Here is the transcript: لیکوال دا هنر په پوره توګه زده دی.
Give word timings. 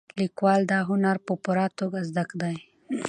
لیکوال 0.21 0.61
دا 0.71 0.79
هنر 0.89 1.15
په 1.25 1.33
پوره 1.43 1.67
توګه 1.79 1.99
زده 2.09 2.23
دی. 2.41 2.55